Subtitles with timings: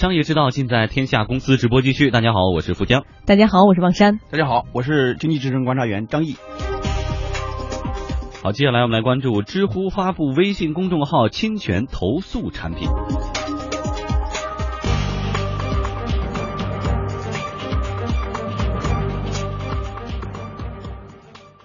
[0.00, 2.10] 商业之道尽在天下公司直播继续。
[2.10, 3.04] 大家好，我是富江。
[3.26, 4.18] 大家好，我是望山。
[4.30, 6.36] 大家好，我是经济之声观察员张毅。
[8.42, 12.88] 好，接下来我们来关注知乎发布微信公众号侵权投诉产品。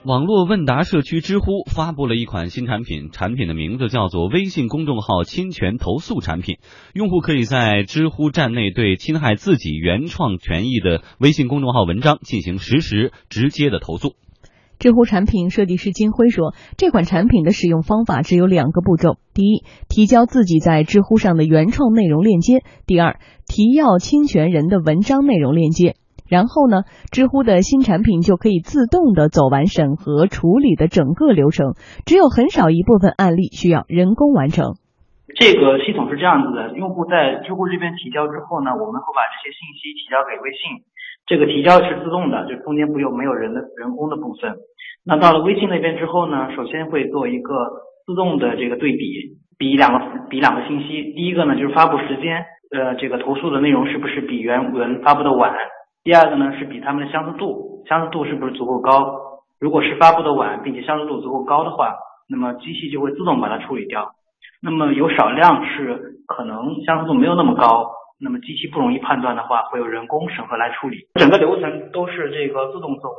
[0.05, 6.57] 网络问答社区知乎发布了一款新产品，产品的名字叫做微信公众号侵权投诉产品。
[6.93, 14.13] 用户可以在知乎站内对侵害自己原创权益的微信公众号文章进行实时、直接的投诉。
[14.77, 25.95] 知乎产品设计师金辉说，这款产品的使用方法只有两个步骤：第一，提交自己在知乎上的原创内容链接；第二，提要侵权人的文章内容链接。
[26.27, 31.73] 然后呢，知乎的新产品就可以自动的走完审核处理的整个流程，
[32.05, 34.75] 只有很少一部分案例需要人工完成。
[35.35, 40.85] 这个系统是这样子的，用户在知乎这边提交之后呢，我们会把这些信息提交给微信，
[41.27, 44.55] 这个提交是自动的，就中间不有没有人的人工的部分。
[45.03, 47.53] 那到了微信那边之后呢，首先会做一个
[48.05, 55.51] 自动的这个对比，比两个比两个信息，第一个呢就是发布时间，呃，这个投诉的内容是不是比原文发布的晚。
[56.05, 59.41] 第二个呢是比它们的相似度，相似度是不是足够高？
[59.59, 61.95] 如果是发布的晚，并且相似度足够高的话，
[62.29, 64.13] 那么机器就会自动把它处理掉。
[64.61, 67.89] 那么有少量是可能相似度没有那么高，
[68.21, 71.07] 那么机器不容易判断的话，会有人工审核来处理。
[71.15, 73.17] 整个流程都是这个自动走完。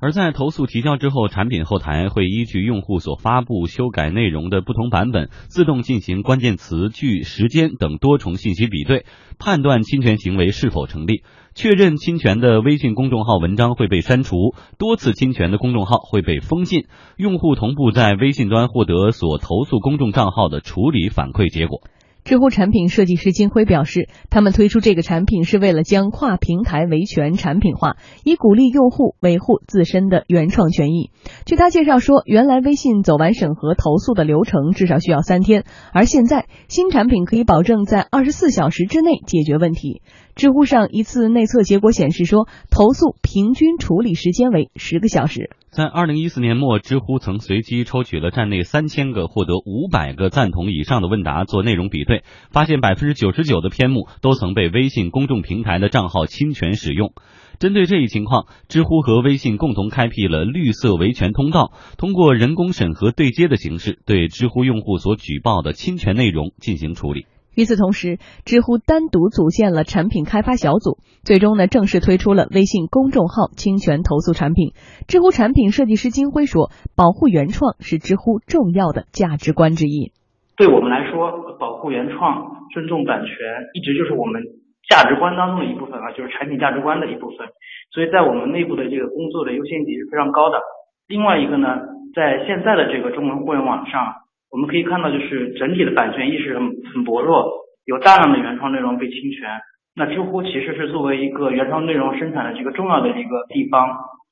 [0.00, 9.04] 而在投诉提交之后，产品后台会依据用户所发布、修改内容的不同版本，自动进行关键词、句、时间等多重信息比对，
[9.38, 11.22] 判断侵权行为是否成立。
[11.54, 16.86] 确认侵权的微信公众号文章会被删除，多次侵权的公众号会被封禁。
[17.16, 21.82] 用户同步在微信端获得所投诉公众账号的处理反馈结果。
[22.30, 31.10] 知乎产品设计师金辉表示，他们推出这个产品是为了将跨平台维权产品化，以鼓励用户维护自身的原创权益。
[31.44, 40.00] 据他介绍说，原来微信走完审核投诉的流程至少需要三天，而现在新产品可以保证在二十四小时之内解决问题。
[40.40, 45.50] 知乎上一次内测结果显示说，投诉平均处理时间为十个小时。
[45.68, 57.12] 在二零一四年末，知乎曾随机抽取了站内三千个获得五百个赞同以上的问答做内容比对，发现百分之九十九的篇目都曾被微信公众平台的账号侵权使用。
[57.58, 67.26] 针对这一情况，知乎和微信共同开辟了绿色维权通道，通过人工审核对接的形式，对知乎用户所举报的侵权内容进行处理。
[67.56, 74.72] 与此同时，知乎单独组建了产品开发小组，最终呢正式推出了微信公众号侵权投诉产品。
[75.08, 80.12] 知乎产品设计师金辉说：“保护原创是知乎重要的价值观之一。
[80.56, 83.34] 对我们来说，保护原创、尊重版权，
[83.74, 84.40] 一直就是我们
[84.88, 87.48] 价值观当中的一部分啊，就是产品价值观的一部分。
[87.92, 90.62] 所以在我们内部的这个工作的优先级是非常高的。
[91.08, 91.66] 另外一个呢，
[92.14, 94.14] 在现在的这个中文互联网上。”
[94.50, 96.62] 我们可以看到，就是整体的版权意识很
[96.92, 97.46] 很薄弱，
[97.86, 99.48] 有大量的原创内容被侵权。
[99.94, 103.88] 那知乎其实是作为一个原创内容生产的这个重要的一个地方，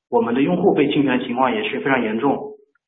[0.09, 2.37] 我们的用户被侵权的情况也是非常严重。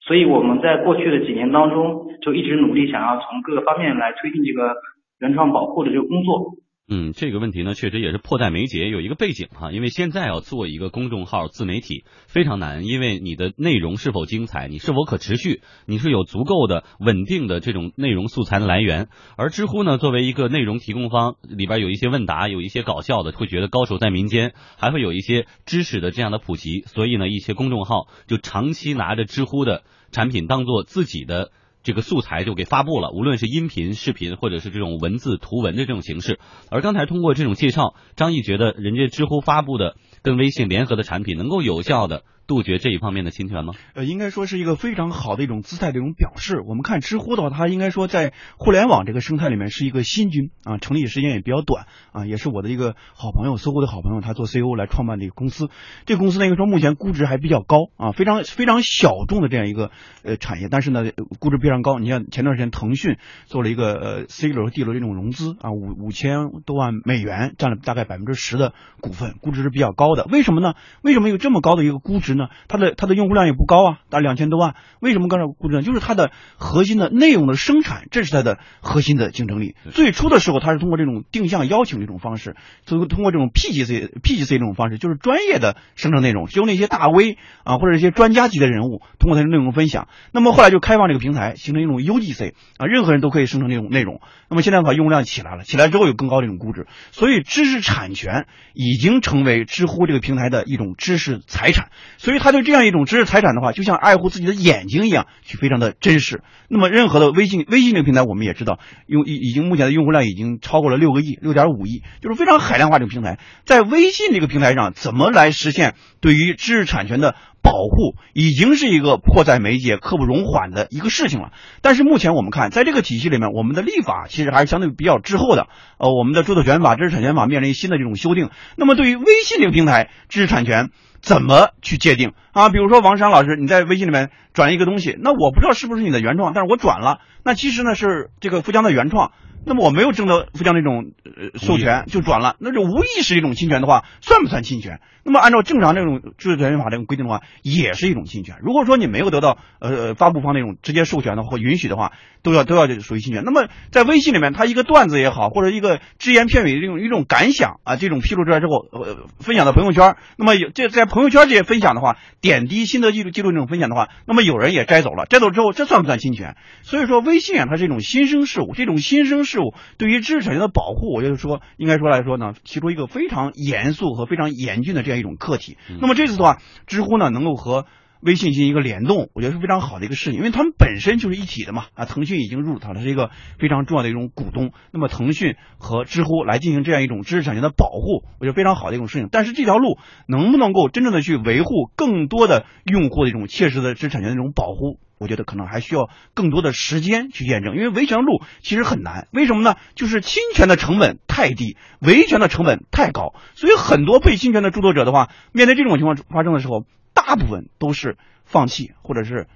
[0.02, 4.76] 所以我们在过去的几年当中，就一直努力想要从各个方面来推进这个
[5.20, 6.56] 原创保护的这个工作。
[6.94, 8.90] 嗯，这个问题呢，确实也是迫在眉睫。
[8.90, 19.08] 有一个背景哈，因为现在要做一个公众号自媒体非常难，因为你的内容是否精彩，你是否可持续，你是有足够的稳定的这种内容素材的来源。
[19.38, 31.54] 而知乎呢，作为一个内容提供方，里边有一些问答，有一些搞笑的，会觉得高手在民间，还会有一些知识的这样的普及，所以呢，一些公众号就长期拿着知乎的产品当做自己的。
[31.84, 36.40] 这个素材就给发布了，无论是音频、视频，或者是这种文字、图文的这种形式。
[36.70, 42.24] 而刚才通过这种介绍，张毅觉得人家知乎发布的跟微信联合的产品，能够有效的。
[42.48, 43.76] 杜绝这一方面的侵权吗？
[43.94, 46.60] 呃，应该说是一个非常好的一种姿态的一种表示。
[46.68, 55.70] 我们看知乎的话，它应该说在互联网这个生态里面是一个新军啊，成立时间也比较短啊，也是我的一个好朋友，搜狐的好朋友，他做 CEO 来创办的一个公司。
[56.06, 59.92] 这个公司呢，应该说目前估值还比较高啊，非常非常小众的这样一个
[60.24, 61.06] 呃产业，但是呢，
[61.40, 62.00] 估值非常高。
[62.00, 70.26] 你像前段时间腾讯做了一个呃 C 轮和 D 轮这种融资啊，五五千多万美元，占了大概百分之十的股份，估值是比较高的。
[70.32, 70.74] 为什么呢？
[71.02, 72.36] 为什么有这么高的一个估值？
[72.36, 74.76] 呢，它的它的用户量也不高啊，大概两千多万。
[75.00, 75.82] 为什么刚才估值呢？
[75.82, 79.76] 就是它的核心的内容的生产，这是它的核心的竞争力。
[79.92, 90.08] 最初的时候，它是通过这种定向邀请这种方式，通过通过这种 PGC PGC 这种方式，就是专业的生成内容，由那些大 V 啊或者一些专家级的人物通过他的内容分享。
[90.32, 94.20] 那么后来就开放这个平台，形成一种 UGC 啊，任何人都可以生成这种内容。
[94.50, 101.90] 那么现在的话，用户量起来了，起来之后有更高的这种估值，所以知识产权已经成为知乎这个平台的一种知识财产。
[102.18, 106.42] 所以他对这样一种知识财产的话，就像爱护自己的眼睛一样，去非常的珍视。
[106.68, 113.40] 那么任何的微信微信这个平台，我们也知道，用已已经目前的用户量已经超过了六个亿，六点五亿，就是非常海量化这个平台。
[113.66, 117.36] 在微信这个平台上，怎么来实现对于知识产权的？
[117.62, 121.52] 保护已经是一个迫在眉睫、刻不容缓的一个事情了。
[121.82, 125.68] 但是目前我们看，在这个体系里面，我们的立法其实还是相对比较滞后的。
[125.98, 128.50] 呃，我们的著作权法、知识产权法面临新的这种修订。
[128.76, 130.90] 那么对于微信这个平台，知识产权
[131.22, 132.70] 怎么去界定啊？
[132.70, 139.32] 比如说王山老师，你在微信里面转一个东西，那我不知道是不是你的原创，但是我转了，那其实呢是这个富江的原创。
[139.66, 145.00] 那么我没有征得富江这种呃授权就转了，那就无意识一种侵权的话，算不算侵权？
[145.24, 148.56] 那么按照正常这种知识产权法这种规定的话，也是一种侵权。
[148.64, 153.44] 如果说你没有得到呃发布方那种直接授权的或允许的话，都要都要属于侵权。
[153.46, 166.56] 那么在微信里面，他一个段子也好，或者一个只言片语的这种一种感想啊，这种披露出来之后，呃分享到朋友圈，那么有这在朋友圈这些分享的话，点滴心得记录记录这种分享的话，那么有人也摘走了，摘走之后，这算不算侵权？
[166.82, 175.78] 所以说微信啊，它是一种新生事物，这种新生事物对于知识产权的保护，我觉得说，应该说来说呢，提出一个非常严肃和非常严峻的这样一种课题。
[176.00, 176.58] 那么这次的话，
[176.88, 177.86] 知乎呢能够和
[178.22, 181.86] 微信进行一个联动，我觉得是非常好的一个事情，因为他们本身就是一体的嘛。
[181.96, 184.72] 啊，腾讯已经入它了，是一个非常重要的一种股东。
[184.94, 189.28] 那么腾讯和知乎来进行这样一种知识产权的保护，我觉得非常好的一种事情。
[189.32, 189.98] 但是这条路
[190.28, 195.00] 能不能够真正的去维护更多的用户的一种切实的知识产权的一种保护？
[195.22, 199.28] 我觉得可能还需要更多的时间去验证，因为维权路其实很难。
[199.32, 199.76] 为什么呢？
[199.94, 209.48] 就是侵权的成本太低，维权的成本太高，所以很多被侵权的著作者的话，面对这种情况发生的时候，大部分都是放弃，或者是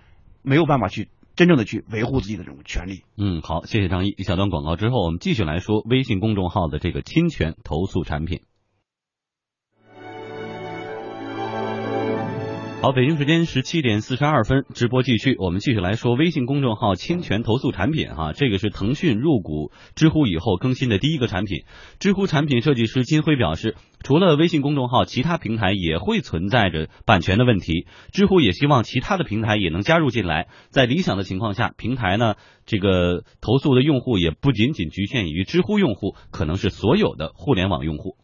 [0.44, 3.02] 没有办法去真正的去维护自己的这种权利。
[3.18, 4.14] 嗯，好，谢谢张毅。
[4.16, 8.42] 一小段广告之后，我们继续来说微信公众号的这个侵权投诉产品。
[12.86, 15.36] 好，北京时间十七点四十二分，直播继续。
[15.40, 21.64] 我们继续来说微信公众号侵权投诉产品哈，这个是腾讯入股知乎以后更新的第一个产品。
[21.98, 27.88] 知乎产品设计师金辉表示，除了微信公众号，其他平台也会存在着版权的问题。
[28.12, 32.36] 知乎也希望其他的平台也能加入进来，在理想的情况下，平台呢
[32.68, 38.16] 这个投诉的用户也不仅仅局限于知乎用户，可能是所有的互联网用户。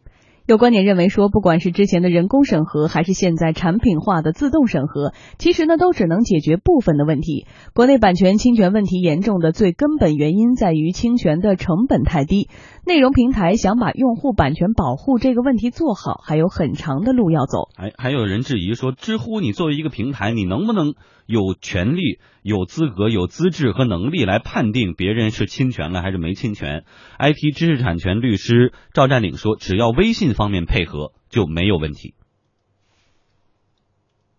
[0.47, 7.45] 有观点认为说，不管是之前的人工审核，还是现在产品化的自动审核，其实呢都只能解决部分的问题。
[7.73, 12.49] 国内版权侵权问题严重的最根本原因在于侵权的成本太低。
[12.85, 17.69] 内容平台想把用户版权保护这个问题做好，还有很长的路要走。
[17.77, 20.95] 哎，还有人质疑说，知乎你作为一个平台，你能不能
[21.27, 26.83] 有权利、有资格、有资质和能力来判定别人是侵权了还是没侵权
[27.19, 32.13] ？IT 知识产权律师赵占领说，只要微信方面配合就没有问题。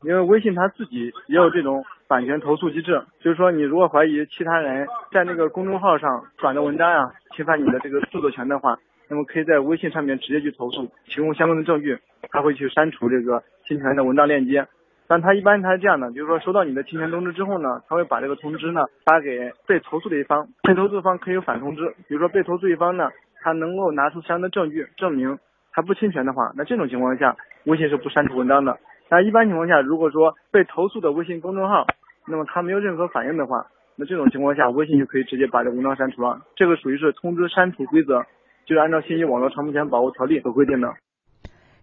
[0.02, 8.78] 因为微信它自己也有这种版权投诉机制，就是说你如果怀疑其他人在那个公众号上转的文章呀侵犯你的这个著作权的话，
[9.08, 12.00] 那么可以在微信上面直接去投诉，提供相关的证据，
[12.30, 14.66] 他会去删除这个侵权的文章链接。
[15.06, 23.10] 但他一般他是这样的，就是说收到你的侵权通知之后呢，他会把这个通知呢发给被投诉的一方，被投诉方可以有反通知，比如说被投诉一方呢，
[23.40, 25.38] 他能够拿出相应的证据证明
[25.72, 28.78] 他不侵权的话，那这种情况下，微信是不删除文章的。
[29.08, 31.86] 那一般情况下，如果说被投诉的微信公众号，
[32.26, 36.40] 那么他没有任何反应的话，那这种情况下，微信就可以直接把这文章删除了。
[36.56, 38.22] 这个属于是通知删除规则，
[38.64, 40.94] 就是按照《信息网络传播权保护条例》所规定的。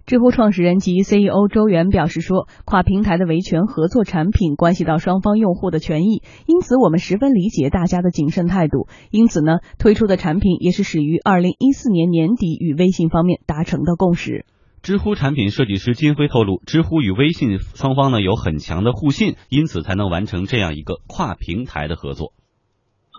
[0.09, 8.87] 知乎创始人及 CEO 周源表示说，跨平台的维权合作产品关系到双方用户的权益，因此我们十分理解大家的谨慎态度。
[9.11, 14.47] 因此呢，推出的产品也是始于二零一四年年底与微信方面达成的共识。
[14.81, 22.33] 知乎产品设计师金辉透露，知乎与微信双方呢有很强的互信，因此才能完成这样一个跨平台的合作。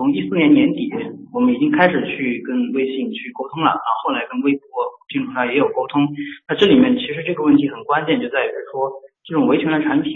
[0.01, 0.89] 从一四年年底，
[1.31, 4.65] 我们已经开始去跟微信去沟通了，然后后来跟微博、
[5.13, 6.09] 进度上也有沟通。
[6.49, 8.91] 那这里面其实这个问题很关键，就在于说
[9.29, 10.11] 这种维权的产品，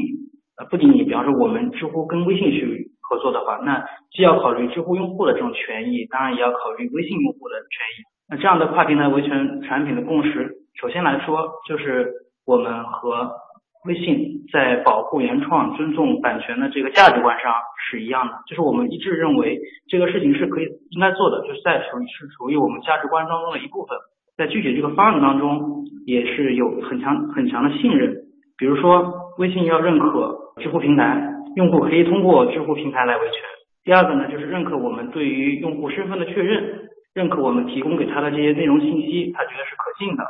[0.57, 8.09] 呃，不仅仅比方说我们知乎跟微信去合作的话，那既要考虑知乎用户的这种权益，当然也要考虑微信用户的权益。
[8.31, 10.65] 那这样的跨平台维权产品的共识。
[10.81, 12.11] 首先来说，就是
[12.47, 13.37] 我们和
[13.85, 17.53] 微信在保护原创、尊重版权的这个价值观上
[17.91, 23.97] 是一样的，就是我们一致认为这个事情是可以应该做的，就是在属于是属于我们价值观当中的一部分。
[24.37, 28.17] 在具体这个方案当中，也是有很强很强的信任。
[28.57, 31.23] 比如说，微信要认可知乎平台，
[31.55, 33.39] 用户可以通过知乎平台来维权。
[33.85, 40.25] 第二个呢，就是认可我们对于用户身份的确认，认可我们提供给他的这些内容信息，他觉得是可信的。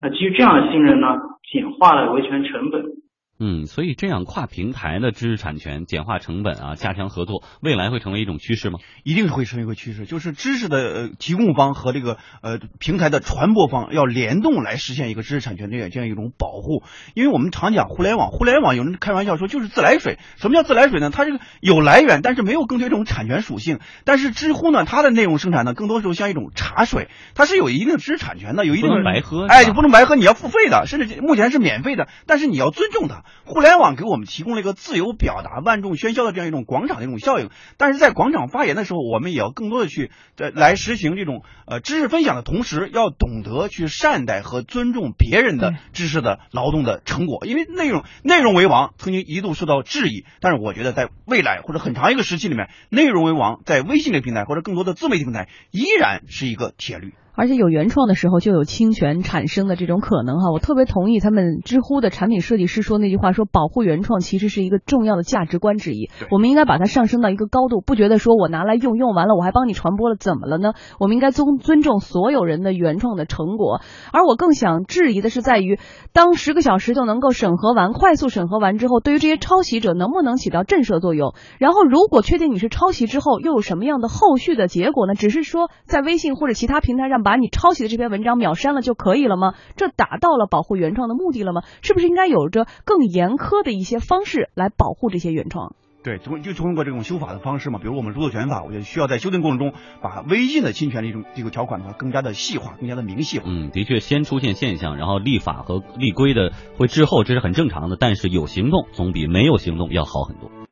[0.00, 1.16] 那基于这样的信任呢，
[1.54, 3.03] 简化了维权成本。
[3.40, 8.78] 嗯，所以这样跨平台的知识产权简化成本啊，加强合作，未来会成为一种趋势吗？
[9.02, 16.84] 一定是会成为一个趋势，就是知识的呃提供方和这个呃平台的传播方要联动来实现一个知识产权这样这样一种保护。
[17.14, 20.18] 因为我们常讲互联网，互联网有人开玩笑说就是自来水。
[20.36, 21.10] 什么叫自来水呢？
[21.10, 23.80] 它这个有来源，但是没有更多这种产权属性。
[24.04, 33.22] 但是知乎呢，它的内容生产呢，更多时候像一种茶水，它是有一定的知识产权的，有一定的白喝，哎，你不能白喝，你要付费的，甚至目前是免费的，但是你要尊重它。
[33.44, 57.14] 互联网给我们提供了一个自由表达、万众喧嚣的这样一种广场的一种效应，但是在广场发言的时候，我们也要更多的去呃来实行这种呃知识分享的同时，要懂得去善待和尊重别人的知识的劳动的成果，因为内容内容为王曾经一度受到质疑，但是我觉得在未来或者很长一个时期里面，内容为王在微信这个平台或者更多的自媒体平台依然是一个铁律。
[57.36, 70.74] 而且有原创的时候就有侵权产生的这种可能哈，我特别同意他们知乎的产品设计师说那句话，说保护原创其实是一个重要的价值观之一，我们应该把它上升到一个高度，不觉得说我拿来用用完了我还帮你传播了怎么了呢？
[71.00, 73.80] 我们应该尊尊重所有人的原创的成果。
[74.12, 75.80] 而我更想质疑的是在于，
[76.12, 81.34] 当十个小时就能够审核完，快速审核完之后，对于这些抄袭者能不能起到震慑作用？
[81.58, 85.14] 然后如果确定你是抄袭之后，又有什么样的后续的结果呢？
[85.14, 87.23] 只是说在微信或者其他平台上。
[87.24, 89.54] 把你抄袭的这篇文章秒删了就可以了吗？
[89.76, 91.62] 这达到了保护原创的目的了吗？
[91.82, 95.74] 是不是应该有着更严苛的一些方式来保护这些原创？
[96.04, 103.46] 对，通就通过这种修法的方式嘛，比如我们著作权法，我觉得需要在修订过程中把微信的侵权的一种这个条款的话更加的细化，更加的明细化。
[103.48, 107.96] 嗯，的确，先出现现象，然后立法和立规的会滞后，这是很正常的。
[107.98, 110.50] 但是有行动总比没有行动要好很多。